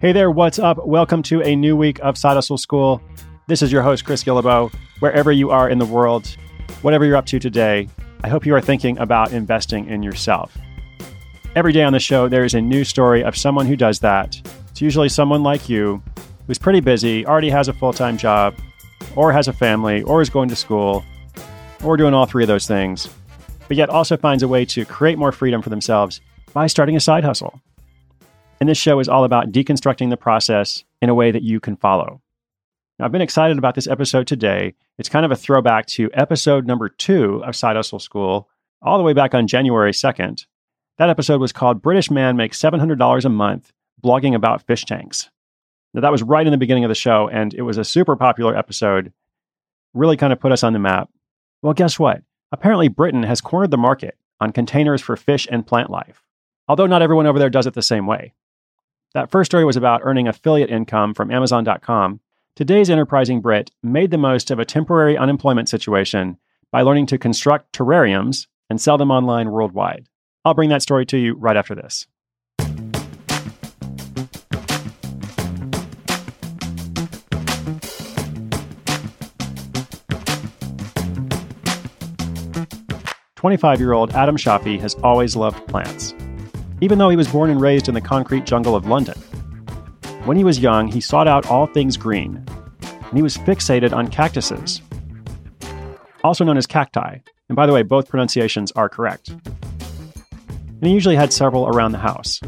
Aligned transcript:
Hey 0.00 0.12
there, 0.12 0.30
what's 0.30 0.60
up? 0.60 0.86
Welcome 0.86 1.24
to 1.24 1.42
a 1.42 1.56
new 1.56 1.76
week 1.76 1.98
of 2.04 2.16
Side 2.16 2.34
Hustle 2.34 2.56
School. 2.56 3.02
This 3.48 3.62
is 3.62 3.72
your 3.72 3.82
host, 3.82 4.04
Chris 4.04 4.22
Guillebeau. 4.22 4.72
Wherever 5.00 5.32
you 5.32 5.50
are 5.50 5.68
in 5.68 5.78
the 5.78 5.84
world, 5.84 6.36
whatever 6.82 7.04
you're 7.04 7.16
up 7.16 7.26
to 7.26 7.40
today, 7.40 7.88
I 8.22 8.28
hope 8.28 8.46
you 8.46 8.54
are 8.54 8.60
thinking 8.60 8.96
about 8.98 9.32
investing 9.32 9.88
in 9.88 10.04
yourself. 10.04 10.56
Every 11.56 11.72
day 11.72 11.82
on 11.82 11.92
the 11.92 11.98
show, 11.98 12.28
there 12.28 12.44
is 12.44 12.54
a 12.54 12.60
new 12.60 12.84
story 12.84 13.24
of 13.24 13.36
someone 13.36 13.66
who 13.66 13.74
does 13.74 13.98
that. 13.98 14.40
It's 14.70 14.80
usually 14.80 15.08
someone 15.08 15.42
like 15.42 15.68
you 15.68 16.00
who's 16.46 16.58
pretty 16.58 16.78
busy, 16.78 17.26
already 17.26 17.50
has 17.50 17.66
a 17.66 17.72
full 17.72 17.92
time 17.92 18.16
job, 18.16 18.54
or 19.16 19.32
has 19.32 19.48
a 19.48 19.52
family, 19.52 20.04
or 20.04 20.22
is 20.22 20.30
going 20.30 20.48
to 20.48 20.54
school, 20.54 21.04
or 21.82 21.96
doing 21.96 22.14
all 22.14 22.24
three 22.24 22.44
of 22.44 22.48
those 22.48 22.68
things, 22.68 23.08
but 23.66 23.76
yet 23.76 23.90
also 23.90 24.16
finds 24.16 24.44
a 24.44 24.48
way 24.48 24.64
to 24.64 24.84
create 24.84 25.18
more 25.18 25.32
freedom 25.32 25.60
for 25.60 25.70
themselves 25.70 26.20
by 26.52 26.68
starting 26.68 26.94
a 26.94 27.00
side 27.00 27.24
hustle. 27.24 27.60
And 28.60 28.68
this 28.68 28.78
show 28.78 28.98
is 28.98 29.08
all 29.08 29.24
about 29.24 29.52
deconstructing 29.52 30.10
the 30.10 30.16
process 30.16 30.84
in 31.00 31.08
a 31.08 31.14
way 31.14 31.30
that 31.30 31.42
you 31.42 31.60
can 31.60 31.76
follow. 31.76 32.20
Now, 32.98 33.04
I've 33.04 33.12
been 33.12 33.22
excited 33.22 33.58
about 33.58 33.76
this 33.76 33.86
episode 33.86 34.26
today. 34.26 34.74
It's 34.98 35.08
kind 35.08 35.24
of 35.24 35.30
a 35.30 35.36
throwback 35.36 35.86
to 35.86 36.10
episode 36.12 36.66
number 36.66 36.88
two 36.88 37.44
of 37.44 37.54
Side 37.54 37.76
Hustle 37.76 38.00
School, 38.00 38.48
all 38.82 38.98
the 38.98 39.04
way 39.04 39.12
back 39.12 39.34
on 39.34 39.46
January 39.46 39.92
2nd. 39.92 40.46
That 40.98 41.08
episode 41.08 41.40
was 41.40 41.52
called 41.52 41.80
British 41.80 42.10
Man 42.10 42.36
Makes 42.36 42.60
$700 42.60 43.24
a 43.24 43.28
Month 43.28 43.72
Blogging 44.02 44.34
About 44.34 44.62
Fish 44.62 44.84
Tanks. 44.84 45.30
Now, 45.94 46.00
that 46.00 46.10
was 46.10 46.24
right 46.24 46.44
in 46.44 46.50
the 46.50 46.58
beginning 46.58 46.84
of 46.84 46.88
the 46.88 46.96
show, 46.96 47.28
and 47.28 47.54
it 47.54 47.62
was 47.62 47.78
a 47.78 47.84
super 47.84 48.16
popular 48.16 48.56
episode. 48.56 49.12
Really 49.94 50.16
kind 50.16 50.32
of 50.32 50.40
put 50.40 50.52
us 50.52 50.64
on 50.64 50.72
the 50.72 50.80
map. 50.80 51.08
Well, 51.62 51.74
guess 51.74 51.98
what? 51.98 52.22
Apparently, 52.50 52.88
Britain 52.88 53.22
has 53.22 53.40
cornered 53.40 53.70
the 53.70 53.78
market 53.78 54.16
on 54.40 54.50
containers 54.50 55.00
for 55.00 55.16
fish 55.16 55.46
and 55.50 55.66
plant 55.66 55.90
life, 55.90 56.24
although 56.66 56.86
not 56.86 57.02
everyone 57.02 57.26
over 57.26 57.38
there 57.38 57.50
does 57.50 57.66
it 57.66 57.74
the 57.74 57.82
same 57.82 58.06
way. 58.06 58.32
That 59.14 59.30
first 59.30 59.50
story 59.50 59.64
was 59.64 59.76
about 59.76 60.02
earning 60.04 60.28
affiliate 60.28 60.70
income 60.70 61.14
from 61.14 61.30
Amazon.com. 61.30 62.20
Today's 62.54 62.90
enterprising 62.90 63.40
Brit 63.40 63.70
made 63.82 64.10
the 64.10 64.18
most 64.18 64.50
of 64.50 64.58
a 64.58 64.66
temporary 64.66 65.16
unemployment 65.16 65.68
situation 65.68 66.36
by 66.70 66.82
learning 66.82 67.06
to 67.06 67.18
construct 67.18 67.72
terrariums 67.72 68.48
and 68.68 68.78
sell 68.78 68.98
them 68.98 69.10
online 69.10 69.50
worldwide. 69.50 70.08
I'll 70.44 70.52
bring 70.52 70.68
that 70.68 70.82
story 70.82 71.06
to 71.06 71.16
you 71.16 71.34
right 71.34 71.56
after 71.56 71.74
this. 71.74 72.06
Twenty-five-year-old 83.36 84.12
Adam 84.14 84.36
Shafi 84.36 84.80
has 84.80 84.96
always 84.96 85.36
loved 85.36 85.66
plants 85.68 86.12
even 86.80 86.98
though 86.98 87.08
he 87.08 87.16
was 87.16 87.28
born 87.28 87.50
and 87.50 87.60
raised 87.60 87.88
in 87.88 87.94
the 87.94 88.00
concrete 88.00 88.44
jungle 88.44 88.76
of 88.76 88.86
London. 88.86 89.18
When 90.24 90.36
he 90.36 90.44
was 90.44 90.58
young, 90.58 90.88
he 90.88 91.00
sought 91.00 91.28
out 91.28 91.46
all 91.46 91.66
things 91.66 91.96
green, 91.96 92.44
and 92.82 93.16
he 93.16 93.22
was 93.22 93.36
fixated 93.36 93.92
on 93.92 94.08
cactuses, 94.08 94.82
also 96.22 96.44
known 96.44 96.56
as 96.56 96.66
cacti. 96.66 97.18
And 97.48 97.56
by 97.56 97.66
the 97.66 97.72
way, 97.72 97.82
both 97.82 98.08
pronunciations 98.08 98.72
are 98.72 98.88
correct. 98.88 99.30
And 99.30 100.86
he 100.86 100.92
usually 100.92 101.16
had 101.16 101.32
several 101.32 101.66
around 101.66 101.92
the 101.92 101.98
house. 101.98 102.40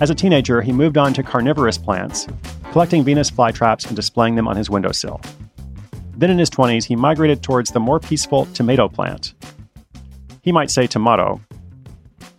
As 0.00 0.10
a 0.10 0.14
teenager, 0.14 0.62
he 0.62 0.72
moved 0.72 0.96
on 0.96 1.12
to 1.14 1.22
carnivorous 1.22 1.78
plants, 1.78 2.26
collecting 2.70 3.04
Venus 3.04 3.30
flytraps 3.30 3.86
and 3.86 3.96
displaying 3.96 4.36
them 4.36 4.48
on 4.48 4.56
his 4.56 4.70
windowsill. 4.70 5.20
Then 6.16 6.30
in 6.30 6.38
his 6.38 6.50
20s, 6.50 6.84
he 6.84 6.96
migrated 6.96 7.42
towards 7.42 7.70
the 7.70 7.80
more 7.80 7.98
peaceful 7.98 8.46
tomato 8.46 8.88
plant. 8.88 9.34
He 10.42 10.52
might 10.52 10.70
say 10.70 10.86
tomato, 10.86 11.40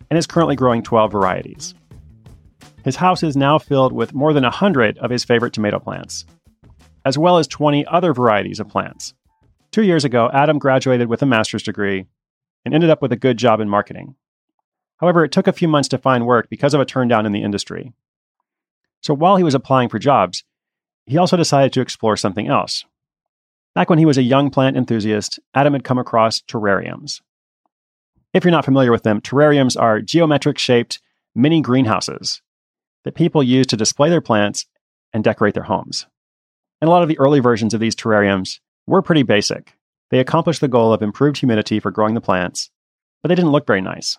and 0.10 0.18
is 0.18 0.28
currently 0.28 0.56
growing 0.56 0.84
12 0.84 1.12
varieties. 1.12 1.74
His 2.84 2.96
house 2.96 3.24
is 3.24 3.36
now 3.36 3.58
filled 3.58 3.94
with 3.94 4.14
more 4.14 4.34
than 4.34 4.44
100 4.44 4.98
of 5.00 5.10
his 5.10 5.24
favorite 5.24 5.54
tomato 5.54 5.80
plants, 5.80 6.26
as 7.04 7.18
well 7.18 7.38
as 7.38 7.48
20 7.48 7.86
other 7.88 8.14
varieties 8.14 8.60
of 8.60 8.70
plants. 8.70 9.14
Two 9.72 9.84
years 9.84 10.06
ago, 10.06 10.30
Adam 10.34 10.60
graduated 10.60 11.10
with 11.10 11.22
a 11.22 11.26
master's 11.26 11.64
degree 11.64 12.06
and 12.64 12.74
ended 12.74 12.90
up 12.90 13.02
with 13.02 13.12
a 13.12 13.18
good 13.18 13.38
job 13.38 13.60
in 13.60 13.70
marketing. 13.70 14.16
However, 14.98 15.24
it 15.24 15.32
took 15.32 15.48
a 15.48 15.54
few 15.54 15.68
months 15.68 15.90
to 15.90 15.98
find 15.98 16.26
work 16.26 16.48
because 16.50 16.74
of 16.74 16.82
a 16.82 16.86
turndown 16.86 17.26
in 17.26 17.32
the 17.32 17.44
industry. 17.44 17.92
So 19.02 19.14
while 19.14 19.38
he 19.38 19.44
was 19.44 19.54
applying 19.54 19.90
for 19.90 20.00
jobs, 20.00 20.44
he 21.06 21.18
also 21.18 21.38
decided 21.38 21.74
to 21.74 21.82
explore 21.82 22.18
something 22.18 22.48
else. 22.48 22.86
Back 23.76 23.90
when 23.90 24.00
he 24.00 24.06
was 24.06 24.18
a 24.18 24.24
young 24.24 24.50
plant 24.50 24.78
enthusiast, 24.78 25.40
Adam 25.54 25.74
had 25.74 25.84
come 25.84 25.98
across 25.98 26.42
terrariums. 26.42 27.22
If 28.36 28.44
you're 28.44 28.52
not 28.52 28.66
familiar 28.66 28.92
with 28.92 29.04
them, 29.04 29.22
terrariums 29.22 29.80
are 29.80 30.02
geometric 30.02 30.58
shaped 30.58 31.00
mini 31.34 31.62
greenhouses 31.62 32.42
that 33.06 33.16
people 33.16 33.42
use 33.42 33.66
to 33.68 33.78
display 33.78 34.10
their 34.10 34.20
plants 34.20 34.66
and 35.14 35.24
decorate 35.24 35.54
their 35.54 35.64
homes. 35.64 36.06
And 36.82 36.90
a 36.90 36.92
lot 36.92 37.02
of 37.02 37.08
the 37.08 37.18
early 37.18 37.40
versions 37.40 37.74
of 37.74 37.80
these 37.80 37.96
terrariums 37.96 38.60
were 38.86 39.02
pretty 39.02 39.24
basic. 39.24 39.78
They 40.12 40.20
accomplished 40.20 40.60
the 40.60 40.68
goal 40.68 40.92
of 40.92 41.02
improved 41.02 41.38
humidity 41.38 41.80
for 41.80 41.92
growing 41.92 42.14
the 42.14 42.20
plants, 42.20 42.72
but 43.24 43.30
they 43.30 43.36
didn't 43.36 43.54
look 43.54 43.66
very 43.66 43.80
nice. 43.80 44.18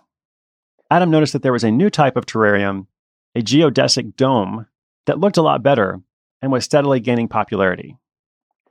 Adam 0.91 1.11
noticed 1.11 1.35
that 1.35 1.43
there 1.43 1.53
was 1.53 1.65
a 1.65 1.71
new 1.71 1.91
type 1.91 2.17
of 2.17 2.25
terrarium, 2.25 2.87
a 3.35 3.43
geodesic 3.43 4.17
dome, 4.17 4.67
that 5.05 5.21
looked 5.21 5.37
a 5.37 5.43
lot 5.43 5.63
better 5.63 6.01
and 6.41 6.51
was 6.51 6.65
steadily 6.65 7.01
gaining 7.01 7.29
popularity. 7.29 7.99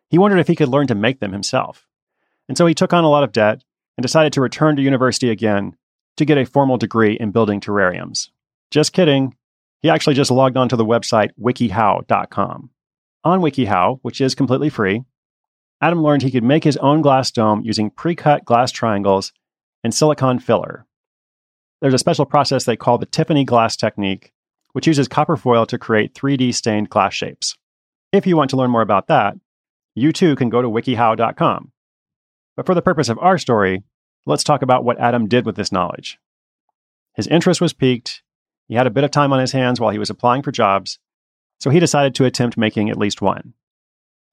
He 0.10 0.18
wondered 0.18 0.40
if 0.40 0.48
he 0.48 0.56
could 0.56 0.70
learn 0.70 0.88
to 0.88 0.96
make 0.96 1.20
them 1.20 1.34
himself. 1.34 1.86
And 2.50 2.58
so 2.58 2.66
he 2.66 2.74
took 2.74 2.94
on 2.94 3.04
a 3.04 3.10
lot 3.10 3.24
of 3.24 3.32
debt 3.32 3.62
and 3.98 4.04
decided 4.04 4.34
to 4.34 4.42
return 4.42 4.76
to 4.76 4.82
university 4.82 5.30
again 5.30 5.76
to 6.18 6.26
get 6.26 6.38
a 6.38 6.46
formal 6.46 6.78
degree 6.78 7.14
in 7.20 7.32
building 7.32 7.60
terrariums. 7.60 8.30
Just 8.72 8.94
kidding. 8.94 9.36
He 9.82 9.90
actually 9.90 10.16
just 10.16 10.32
logged 10.32 10.58
onto 10.58 10.76
the 10.76 10.86
website 10.86 11.30
wikihow.com. 11.40 12.70
On 13.24 13.42
WikiHow, 13.42 14.00
which 14.02 14.22
is 14.22 14.36
completely 14.36 14.70
free, 14.70 15.04
Adam 15.82 16.02
learned 16.02 16.22
he 16.22 16.32
could 16.32 16.44
make 16.44 16.64
his 16.64 16.78
own 16.78 17.02
glass 17.02 17.32
dome 17.32 17.62
using 17.64 17.90
pre 17.90 18.16
cut 18.16 18.46
glass 18.46 18.72
triangles 18.72 19.34
and 19.84 19.94
silicon 19.94 20.40
filler. 20.40 20.86
There's 21.82 21.94
a 21.94 22.00
special 22.00 22.26
process 22.26 22.66
they 22.66 22.76
call 22.76 22.98
the 22.98 23.06
Tiffany 23.06 23.44
glass 23.44 23.76
technique, 23.76 24.32
which 24.74 24.88
uses 24.88 25.08
copper 25.08 25.38
foil 25.38 25.66
to 25.68 25.78
create 25.78 26.14
3D 26.14 26.54
stained 26.54 26.90
glass 26.90 27.14
shapes. 27.14 27.56
If 28.12 28.26
you 28.26 28.38
want 28.38 28.50
to 28.52 28.58
learn 28.58 28.72
more 28.72 28.82
about 28.82 29.08
that, 29.08 29.36
you 29.94 30.12
too 30.12 30.36
can 30.36 30.50
go 30.50 30.62
to 30.62 30.70
wikihow.com. 30.70 31.72
But 32.56 32.66
for 32.66 32.74
the 32.74 32.82
purpose 32.82 33.10
of 33.10 33.20
our 33.20 33.38
story, 33.38 33.84
let's 34.26 34.44
talk 34.44 34.62
about 34.62 34.84
what 34.84 35.00
Adam 35.00 35.28
did 35.28 35.46
with 35.46 35.56
this 35.56 35.72
knowledge. 35.72 36.20
His 37.16 37.28
interest 37.28 37.62
was 37.62 37.74
piqued. 37.74 38.22
He 38.68 38.76
had 38.76 38.88
a 38.88 38.92
bit 38.92 39.04
of 39.04 39.12
time 39.12 39.34
on 39.34 39.40
his 39.40 39.52
hands 39.52 39.80
while 39.80 39.92
he 39.92 40.00
was 40.00 40.10
applying 40.10 40.42
for 40.42 40.52
jobs, 40.52 41.00
so 41.60 41.70
he 41.70 41.80
decided 41.80 42.16
to 42.16 42.26
attempt 42.26 42.58
making 42.58 42.90
at 42.90 42.98
least 42.98 43.22
one. 43.22 43.54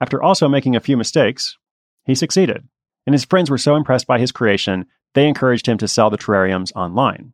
After 0.00 0.22
also 0.22 0.48
making 0.48 0.74
a 0.74 0.80
few 0.80 0.96
mistakes, 0.96 1.58
he 2.04 2.14
succeeded, 2.14 2.66
and 3.06 3.14
his 3.14 3.24
friends 3.24 3.50
were 3.50 3.58
so 3.58 3.76
impressed 3.76 4.06
by 4.06 4.18
his 4.18 4.32
creation, 4.32 4.86
they 5.14 5.28
encouraged 5.28 5.66
him 5.66 5.78
to 5.78 5.88
sell 5.88 6.10
the 6.10 6.18
terrariums 6.18 6.72
online. 6.74 7.32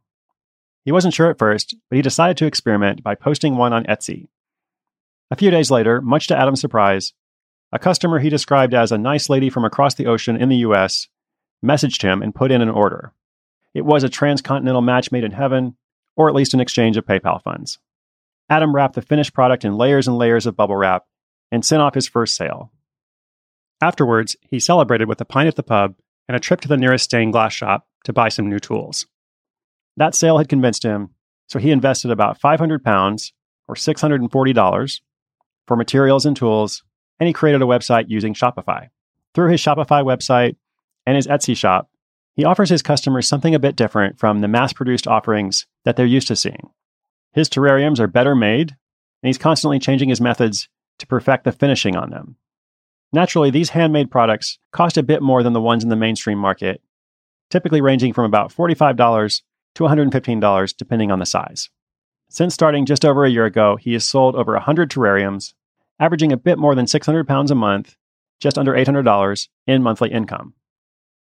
He 0.85 0.93
wasn't 0.93 1.15
sure 1.15 1.31
at 1.31 1.39
first, 1.39 1.77
but 1.89 1.97
he 1.97 2.03
decided 2.03 2.37
to 2.39 2.47
experiment 2.47 3.03
by 3.03 3.15
posting 3.15 3.57
one 3.57 3.73
on 3.73 3.85
Etsy. 3.85 4.29
A 5.31 5.37
few 5.37 5.51
days 5.51 5.71
later, 5.71 6.01
much 6.01 6.27
to 6.29 6.37
Adam's 6.37 6.61
surprise, 6.61 7.13
a 7.73 7.79
customer 7.79 8.19
he 8.19 8.31
described 8.31 8.75
as 8.75 8.93
a 8.93 8.99
nice 8.99 9.29
lady 9.29 9.51
from 9.51 9.65
across 9.65 9.95
the 9.95 10.07
ocean 10.07 10.37
in 10.37 10.49
the 10.49 10.57
US 10.57 11.09
messaged 11.65 12.03
him 12.03 12.23
and 12.23 12.35
put 12.35 12.51
in 12.51 12.63
an 12.63 12.69
order. 12.69 13.13
It 13.75 13.85
was 13.85 14.05
a 14.05 14.09
transcontinental 14.09 14.81
match 14.81 15.13
made 15.13 15.25
in 15.25 15.33
heaven, 15.33 15.77
or 16.17 16.29
at 16.29 16.35
least 16.35 16.55
an 16.55 16.61
exchange 16.61 16.97
of 16.97 17.05
PayPal 17.05 17.43
funds. 17.43 17.79
Adam 18.49 18.75
wrapped 18.75 18.95
the 18.95 19.03
finished 19.03 19.35
product 19.35 19.65
in 19.65 19.77
layers 19.77 20.09
and 20.09 20.17
layers 20.17 20.47
of 20.47 20.57
bubble 20.57 20.77
wrap 20.77 21.05
and 21.53 21.65
sent 21.65 21.83
off 21.83 21.95
his 21.95 22.09
first 22.09 22.35
sale. 22.35 22.73
Afterwards, 23.81 24.37
he 24.41 24.59
celebrated 24.59 25.09
with 25.09 25.21
a 25.21 25.25
pint 25.25 25.49
at 25.49 25.57
the 25.57 25.63
pub 25.63 25.95
and 26.27 26.37
a 26.37 26.41
trip 26.41 26.61
to 26.63 26.69
the 26.69 26.77
nearest 26.77 27.05
stained 27.05 27.33
glass 27.33 27.53
shop 27.53 27.87
to 28.05 28.13
buy 28.13 28.29
some 28.29 28.49
new 28.49 28.59
tools. 28.59 29.07
That 29.97 30.15
sale 30.15 30.39
had 30.39 30.49
convinced 30.49 30.83
him, 30.83 31.11
so 31.49 31.59
he 31.59 31.71
invested 31.71 32.11
about 32.11 32.41
500 32.41 32.83
pounds, 32.83 33.33
or 33.67 33.75
$640, 33.75 35.01
for 35.67 35.77
materials 35.77 36.27
and 36.27 36.37
tools 36.37 36.83
and 37.19 37.27
he 37.27 37.33
created 37.33 37.63
a 37.63 37.67
website 37.67 38.07
using 38.09 38.35
Shopify. 38.35 38.89
Through 39.35 39.51
his 39.51 39.61
Shopify 39.61 40.03
website 40.03 40.57
and 41.07 41.17
his 41.17 41.27
Etsy 41.27 41.57
shop, 41.57 41.91
he 42.35 42.45
offers 42.45 42.71
his 42.71 42.83
customers 42.83 43.27
something 43.27 43.55
a 43.55 43.59
bit 43.59 43.77
different 43.77 44.19
from 44.19 44.41
the 44.41 44.49
mass 44.49 44.73
produced 44.73 45.09
offerings 45.09 45.67
that 45.85 45.97
they're 45.97 46.07
used 46.07 46.29
to 46.29 46.37
seeing. 46.37 46.71
His 47.33 47.49
terrariums 47.49 47.99
are 47.99 48.07
better 48.07 48.35
made, 48.35 48.71
and 49.23 49.29
he's 49.29 49.39
constantly 49.39 49.79
changing 49.79 50.09
his 50.09 50.21
methods 50.21 50.69
to 50.99 51.07
perfect 51.07 51.45
the 51.45 51.53
finishing 51.53 51.97
on 51.97 52.11
them. 52.11 52.37
Naturally, 53.13 53.51
these 53.51 53.71
handmade 53.71 54.11
products 54.11 54.59
cost 54.71 54.97
a 54.97 55.03
bit 55.03 55.23
more 55.23 55.43
than 55.43 55.53
the 55.53 55.61
ones 55.61 55.83
in 55.83 55.89
the 55.89 55.97
mainstream 55.97 56.39
market, 56.39 56.83
typically 57.51 57.81
ranging 57.81 58.13
from 58.13 58.25
about 58.25 58.53
$45 58.53 59.43
to 59.75 59.85
$115 59.85 60.77
depending 60.77 61.11
on 61.11 61.19
the 61.19 61.27
size. 61.27 61.71
Since 62.29 62.55
starting 62.55 62.85
just 62.85 63.05
over 63.05 63.25
a 63.25 63.31
year 63.31 63.47
ago, 63.47 63.77
he 63.77 63.95
has 63.95 64.05
sold 64.05 64.37
over 64.37 64.53
100 64.53 64.91
terrariums 64.91 65.55
averaging 66.01 66.33
a 66.33 66.37
bit 66.37 66.59
more 66.59 66.75
than 66.75 66.87
600 66.87 67.27
pounds 67.27 67.51
a 67.51 67.55
month, 67.55 67.97
just 68.41 68.59
under 68.59 68.73
$800 68.73 69.49
in 69.67 69.83
monthly 69.83 70.11
income. 70.11 70.55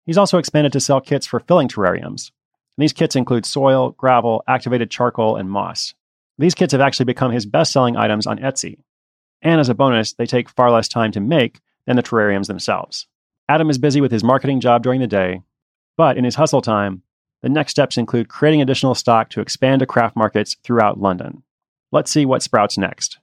He's 0.07 0.19
also 0.19 0.39
expanded 0.39 0.73
to 0.73 0.81
sell 0.81 1.01
kits 1.01 1.27
for 1.27 1.41
filling 1.41 1.69
terrariums. 1.69 2.31
And 2.77 2.83
these 2.83 2.93
kits 2.93 3.17
include 3.17 3.47
soil, 3.47 3.91
gravel, 3.91 4.43
activated 4.49 4.91
charcoal, 4.91 5.37
and 5.37 5.51
moss. 5.51 5.95
These 6.39 6.55
kits 6.55 6.73
have 6.73 6.81
actually 6.81 7.05
become 7.05 7.31
his 7.31 7.47
best 7.47 7.73
selling 7.73 7.97
items 7.97 8.27
on 8.27 8.39
Etsy. 8.39 8.79
And 9.43 9.61
as 9.61 9.69
a 9.69 9.75
bonus, 9.75 10.13
they 10.13 10.27
take 10.27 10.49
far 10.49 10.71
less 10.71 10.89
time 10.89 11.13
to 11.13 11.21
make 11.21 11.61
than 11.87 11.97
the 11.97 12.03
terrariums 12.03 12.47
themselves. 12.47 13.07
Adam 13.49 13.69
is 13.69 13.79
busy 13.79 14.01
with 14.01 14.13
his 14.13 14.25
marketing 14.25 14.61
job 14.61 14.83
during 14.83 15.01
the 15.01 15.07
day, 15.07 15.43
but 15.97 16.17
in 16.17 16.25
his 16.25 16.37
hustle 16.37 16.63
time, 16.63 17.03
the 17.43 17.49
next 17.49 17.73
steps 17.73 17.99
include 17.99 18.29
creating 18.29 18.63
additional 18.63 18.95
stock 18.95 19.29
to 19.31 19.41
expand 19.41 19.81
to 19.81 19.87
craft 19.87 20.17
markets 20.17 20.57
throughout 20.63 21.01
London. 21.01 21.43
Let's 21.91 22.11
see 22.11 22.25
what 22.25 22.43
sprouts 22.43 22.79
next. 22.79 23.19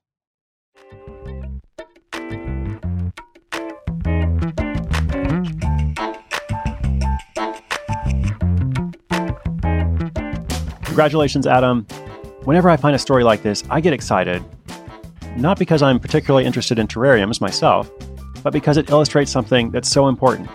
Congratulations, 10.90 11.46
Adam. 11.46 11.86
Whenever 12.46 12.68
I 12.68 12.76
find 12.76 12.96
a 12.96 13.00
story 13.00 13.24
like 13.24 13.44
this, 13.44 13.64
I 13.70 13.80
get 13.80 13.94
excited. 13.94 14.44
Not 15.38 15.60
because 15.60 15.84
I'm 15.84 16.00
particularly 16.00 16.46
interested 16.46 16.80
in 16.80 16.88
terrariums 16.88 17.40
myself, 17.40 17.90
but 18.44 18.52
because 18.52 18.76
it 18.76 18.90
illustrates 18.90 19.32
something 19.32 19.70
that's 19.70 19.88
so 19.88 20.08
important. 20.08 20.50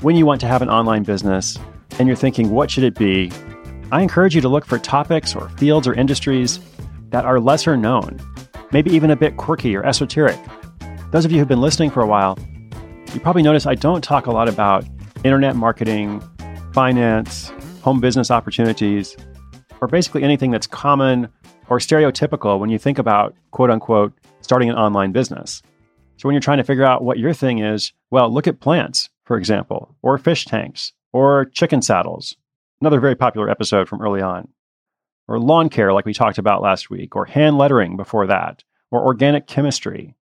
When 0.00 0.14
you 0.14 0.26
want 0.26 0.40
to 0.42 0.46
have 0.46 0.62
an 0.62 0.70
online 0.70 1.02
business 1.02 1.58
and 1.98 2.06
you're 2.06 2.16
thinking, 2.16 2.50
what 2.50 2.70
should 2.70 2.84
it 2.84 2.94
be? 2.94 3.32
I 3.90 4.00
encourage 4.00 4.36
you 4.36 4.40
to 4.42 4.48
look 4.48 4.64
for 4.64 4.78
topics 4.78 5.34
or 5.34 5.48
fields 5.50 5.88
or 5.88 5.94
industries 5.94 6.60
that 7.10 7.24
are 7.24 7.40
lesser 7.40 7.76
known, 7.76 8.20
maybe 8.70 8.92
even 8.92 9.10
a 9.10 9.16
bit 9.16 9.36
quirky 9.36 9.76
or 9.76 9.84
esoteric. 9.84 10.38
Those 11.10 11.24
of 11.24 11.32
you 11.32 11.40
who've 11.40 11.48
been 11.48 11.60
listening 11.60 11.90
for 11.90 12.00
a 12.00 12.06
while, 12.06 12.38
you 13.12 13.18
probably 13.18 13.42
notice 13.42 13.66
I 13.66 13.74
don't 13.74 14.04
talk 14.04 14.26
a 14.26 14.30
lot 14.30 14.48
about 14.48 14.84
internet 15.24 15.56
marketing, 15.56 16.22
finance, 16.72 17.52
home 17.82 18.00
business 18.00 18.30
opportunities, 18.30 19.16
or 19.84 19.86
basically 19.86 20.22
anything 20.22 20.50
that's 20.50 20.66
common 20.66 21.28
or 21.68 21.78
stereotypical 21.78 22.58
when 22.58 22.70
you 22.70 22.78
think 22.78 22.98
about 22.98 23.34
quote 23.50 23.70
unquote 23.70 24.14
starting 24.40 24.70
an 24.70 24.76
online 24.76 25.12
business. 25.12 25.62
So 26.16 26.26
when 26.26 26.32
you're 26.32 26.40
trying 26.40 26.56
to 26.56 26.64
figure 26.64 26.86
out 26.86 27.04
what 27.04 27.18
your 27.18 27.34
thing 27.34 27.58
is, 27.58 27.92
well, 28.10 28.32
look 28.32 28.46
at 28.46 28.60
plants, 28.60 29.10
for 29.24 29.36
example, 29.36 29.94
or 30.00 30.16
fish 30.16 30.46
tanks, 30.46 30.94
or 31.12 31.44
chicken 31.44 31.82
saddles, 31.82 32.34
another 32.80 32.98
very 32.98 33.14
popular 33.14 33.50
episode 33.50 33.86
from 33.86 34.00
early 34.00 34.22
on, 34.22 34.48
or 35.28 35.38
lawn 35.38 35.68
care, 35.68 35.92
like 35.92 36.06
we 36.06 36.14
talked 36.14 36.38
about 36.38 36.62
last 36.62 36.88
week, 36.88 37.14
or 37.14 37.26
hand 37.26 37.58
lettering 37.58 37.98
before 37.98 38.26
that, 38.26 38.64
or 38.90 39.04
organic 39.04 39.46
chemistry. 39.46 40.14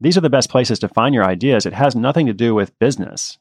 These 0.00 0.16
are 0.16 0.22
the 0.22 0.30
best 0.30 0.50
places 0.50 0.78
to 0.80 0.88
find 0.88 1.16
your 1.16 1.24
ideas. 1.24 1.66
It 1.66 1.72
has 1.72 1.96
nothing 1.96 2.26
to 2.26 2.32
do 2.32 2.54
with 2.54 2.78
business. 2.78 3.38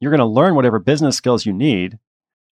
You're 0.00 0.12
going 0.12 0.18
to 0.18 0.24
learn 0.24 0.54
whatever 0.54 0.78
business 0.78 1.16
skills 1.16 1.44
you 1.44 1.52
need, 1.52 1.98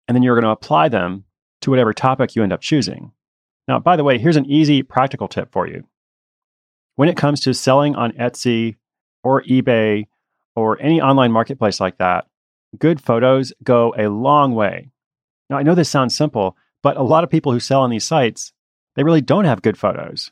and 0.09 0.17
then 0.17 0.25
you're 0.25 0.35
going 0.35 0.45
to 0.45 0.51
apply 0.51 0.89
them 0.89 1.25
to 1.61 1.71
whatever 1.71 1.93
topic 1.93 2.35
you 2.35 2.43
end 2.43 2.53
up 2.53 2.61
choosing. 2.61 3.13
Now, 3.67 3.79
by 3.79 3.97
the 3.97 4.05
way, 4.05 4.19
here's 4.19 4.37
an 4.37 4.47
easy 4.47 4.83
practical 4.83 5.29
tip 5.29 5.51
for 5.51 5.67
you. 5.67 5.85
When 6.97 7.09
it 7.09 7.17
comes 7.17 7.41
to 7.41 7.55
selling 7.55 7.97
on 7.97 8.13
Etsy 8.13 8.77
or 9.23 9.43
eBay 9.43 10.07
or 10.55 10.81
any 10.81 11.01
online 11.01 11.33
marketplace 11.33 11.81
like 11.81 11.99
that, 11.99 12.27
good 12.79 13.01
photos 13.01 13.53
go 13.63 13.95
a 13.97 14.09
long 14.09 14.55
way. 14.55 14.91
Now, 15.51 15.57
I 15.57 15.63
know 15.63 15.75
this 15.75 15.91
sounds 15.91 16.17
simple, 16.17 16.57
but 16.83 16.97
a 16.97 17.03
lot 17.03 17.25
of 17.25 17.31
people 17.31 17.53
who 17.53 17.61
sell 17.61 17.81
on 17.81 17.91
these 17.91 18.05
sites, 18.05 18.53
they 18.95 19.03
really 19.03 19.21
don't 19.21 19.47
have 19.47 19.63
good 19.63 19.79
photos. 19.79 20.31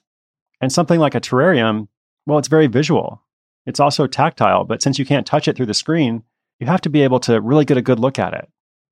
And 0.60 0.72
something 0.72 1.00
like 1.00 1.14
a 1.14 1.20
terrarium, 1.20 1.88
well, 2.26 2.38
it's 2.38 2.48
very 2.48 2.66
visual. 2.66 3.22
It's 3.66 3.80
also 3.80 4.06
tactile, 4.06 4.64
but 4.64 4.82
since 4.82 4.98
you 4.98 5.04
can't 5.04 5.26
touch 5.26 5.48
it 5.48 5.56
through 5.56 5.66
the 5.66 5.74
screen, 5.74 6.22
you 6.60 6.66
have 6.66 6.80
to 6.82 6.90
be 6.90 7.02
able 7.02 7.20
to 7.20 7.40
really 7.40 7.64
get 7.64 7.76
a 7.76 7.82
good 7.82 7.98
look 7.98 8.18
at 8.18 8.34
it 8.34 8.48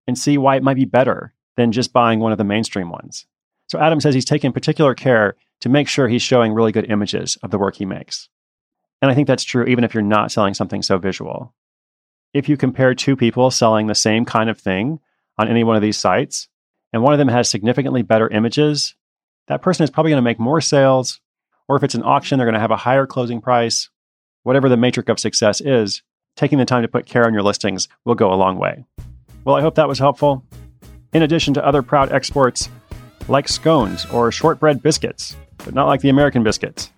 and 0.07 0.17
see 0.17 0.37
why 0.37 0.55
it 0.55 0.63
might 0.63 0.75
be 0.75 0.85
better 0.85 1.33
than 1.57 1.71
just 1.71 1.93
buying 1.93 2.19
one 2.19 2.31
of 2.31 2.37
the 2.37 2.43
mainstream 2.43 2.89
ones. 2.89 3.25
So 3.67 3.79
Adam 3.79 3.99
says 3.99 4.13
he's 4.13 4.25
taken 4.25 4.51
particular 4.51 4.93
care 4.93 5.35
to 5.61 5.69
make 5.69 5.87
sure 5.87 6.07
he's 6.07 6.21
showing 6.21 6.53
really 6.53 6.71
good 6.71 6.89
images 6.89 7.37
of 7.43 7.51
the 7.51 7.57
work 7.57 7.75
he 7.75 7.85
makes. 7.85 8.29
And 9.01 9.09
I 9.09 9.15
think 9.15 9.27
that's 9.27 9.43
true 9.43 9.65
even 9.65 9.83
if 9.83 9.93
you're 9.93 10.03
not 10.03 10.31
selling 10.31 10.53
something 10.53 10.81
so 10.81 10.97
visual. 10.97 11.53
If 12.33 12.49
you 12.49 12.57
compare 12.57 12.93
two 12.95 13.15
people 13.15 13.51
selling 13.51 13.87
the 13.87 13.95
same 13.95 14.25
kind 14.25 14.49
of 14.49 14.59
thing 14.59 14.99
on 15.37 15.47
any 15.47 15.63
one 15.63 15.75
of 15.75 15.81
these 15.81 15.97
sites, 15.97 16.47
and 16.93 17.01
one 17.01 17.13
of 17.13 17.19
them 17.19 17.27
has 17.29 17.49
significantly 17.49 18.01
better 18.01 18.27
images, 18.27 18.95
that 19.47 19.61
person 19.61 19.83
is 19.83 19.89
probably 19.89 20.11
going 20.11 20.21
to 20.21 20.29
make 20.29 20.39
more 20.39 20.61
sales. 20.61 21.19
Or 21.67 21.77
if 21.77 21.83
it's 21.83 21.95
an 21.95 22.03
auction, 22.03 22.37
they're 22.37 22.45
going 22.45 22.53
to 22.53 22.59
have 22.59 22.71
a 22.71 22.77
higher 22.77 23.05
closing 23.05 23.41
price. 23.41 23.89
Whatever 24.43 24.69
the 24.69 24.77
matrix 24.77 25.09
of 25.09 25.19
success 25.19 25.61
is, 25.61 26.03
taking 26.35 26.57
the 26.57 26.65
time 26.65 26.81
to 26.81 26.87
put 26.87 27.05
care 27.05 27.25
on 27.25 27.33
your 27.33 27.43
listings 27.43 27.87
will 28.05 28.15
go 28.15 28.33
a 28.33 28.35
long 28.35 28.57
way. 28.57 28.83
Well, 29.45 29.55
I 29.55 29.61
hope 29.61 29.75
that 29.75 29.87
was 29.87 29.99
helpful 29.99 30.45
in 31.13 31.23
addition 31.23 31.53
to 31.53 31.65
other 31.65 31.81
proud 31.81 32.11
exports 32.11 32.69
like 33.27 33.47
scones 33.47 34.05
or 34.07 34.31
shortbread 34.31 34.81
biscuits, 34.81 35.35
but 35.57 35.73
not 35.73 35.87
like 35.87 36.01
the 36.01 36.09
American 36.09 36.43
biscuits. 36.43 36.91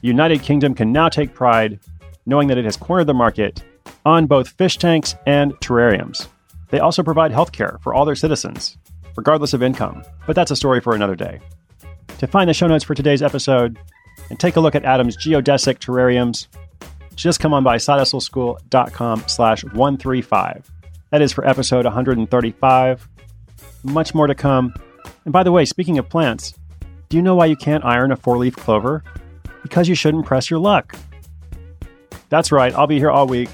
The 0.00 0.08
United 0.08 0.42
Kingdom 0.42 0.74
can 0.74 0.92
now 0.92 1.08
take 1.08 1.34
pride 1.34 1.78
knowing 2.26 2.48
that 2.48 2.58
it 2.58 2.64
has 2.64 2.76
cornered 2.76 3.06
the 3.06 3.14
market 3.14 3.62
on 4.04 4.26
both 4.26 4.48
fish 4.48 4.76
tanks 4.76 5.14
and 5.26 5.52
terrariums. 5.60 6.28
They 6.70 6.80
also 6.80 7.02
provide 7.02 7.32
healthcare 7.32 7.80
for 7.82 7.94
all 7.94 8.04
their 8.04 8.14
citizens, 8.14 8.78
regardless 9.16 9.52
of 9.52 9.62
income, 9.62 10.02
but 10.26 10.34
that's 10.34 10.50
a 10.50 10.56
story 10.56 10.80
for 10.80 10.94
another 10.94 11.14
day. 11.14 11.40
To 12.18 12.26
find 12.26 12.48
the 12.48 12.54
show 12.54 12.66
notes 12.66 12.84
for 12.84 12.94
today's 12.94 13.22
episode 13.22 13.78
and 14.30 14.38
take 14.38 14.56
a 14.56 14.60
look 14.60 14.74
at 14.74 14.84
Adam's 14.84 15.16
geodesic 15.16 15.78
terrariums, 15.78 16.46
just 17.14 17.40
come 17.40 17.52
on 17.52 17.62
by 17.62 17.76
sidehustleschool.com 17.76 19.24
slash 19.26 19.64
135. 19.64 20.70
That 21.10 21.22
is 21.22 21.32
for 21.32 21.46
episode 21.46 21.84
135 21.84 23.08
much 23.82 24.14
more 24.14 24.26
to 24.26 24.34
come. 24.34 24.74
And 25.24 25.32
by 25.32 25.42
the 25.42 25.52
way, 25.52 25.64
speaking 25.64 25.98
of 25.98 26.08
plants, 26.08 26.54
do 27.08 27.16
you 27.16 27.22
know 27.22 27.34
why 27.34 27.46
you 27.46 27.56
can't 27.56 27.84
iron 27.84 28.12
a 28.12 28.16
four 28.16 28.38
leaf 28.38 28.56
clover? 28.56 29.04
Because 29.62 29.88
you 29.88 29.94
shouldn't 29.94 30.26
press 30.26 30.50
your 30.50 30.58
luck. 30.58 30.96
That's 32.28 32.50
right, 32.50 32.74
I'll 32.74 32.86
be 32.86 32.98
here 32.98 33.10
all 33.10 33.26
week. 33.26 33.50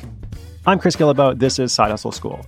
I'm 0.67 0.79
Chris 0.79 0.97
Guillebeau. 0.97 1.39
This 1.39 1.59
is 1.59 1.73
Side 1.73 1.91
Hustle 1.91 2.13
School. 2.13 2.47